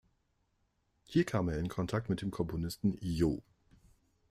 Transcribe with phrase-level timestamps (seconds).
[1.03, 3.39] Hier kam er in Kontakt mit dem Komponisten Joh.